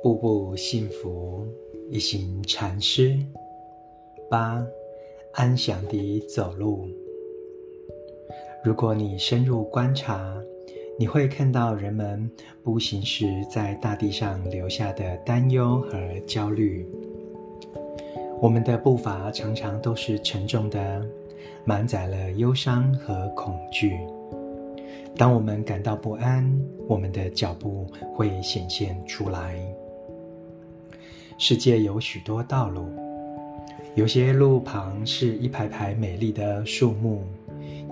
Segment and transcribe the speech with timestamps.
[0.00, 1.44] 步步幸福，
[1.90, 3.18] 一行禅师。
[4.30, 4.64] 八，
[5.32, 6.88] 安详地走路。
[8.62, 10.40] 如果你深入观察，
[10.96, 12.30] 你会看到人们
[12.62, 16.86] 步行时在大地上留下的担忧和焦虑。
[18.40, 21.04] 我们的步伐常常都是沉重的，
[21.64, 23.98] 满载了忧伤和恐惧。
[25.16, 26.48] 当我们感到不安，
[26.86, 29.60] 我们的脚步会显现出来。
[31.40, 32.88] 世界有许多道路，
[33.94, 37.22] 有些路旁是一排排美丽的树木，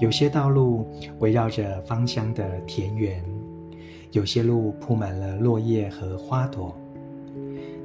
[0.00, 0.84] 有些道路
[1.20, 3.24] 围绕着芳香的田园，
[4.10, 6.77] 有些路铺满了落叶和花朵。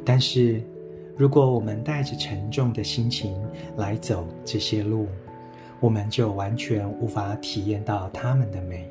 [0.03, 0.59] 但是，
[1.15, 3.39] 如果我们带着沉重的心情
[3.77, 5.05] 来走这些路，
[5.79, 8.89] 我们就完全无法体验到它们的美。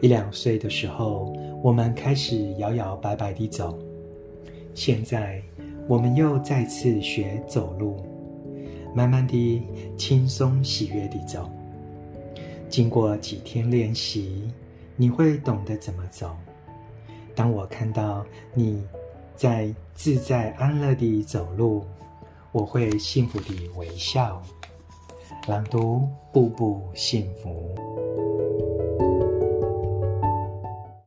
[0.00, 3.78] 一两岁的时候，我们开始摇摇摆摆地走。
[4.74, 5.42] 现在，
[5.86, 8.04] 我们又再次学走路，
[8.94, 9.62] 慢慢地、
[9.96, 11.50] 轻松喜悦地走。
[12.68, 14.50] 经过几天练习，
[14.96, 16.34] 你会懂得怎么走。
[17.34, 18.82] 当我看到你
[19.36, 21.84] 在自在安乐地走路，
[22.50, 24.42] 我会幸福地微笑。
[25.48, 27.74] 朗读，步步幸福。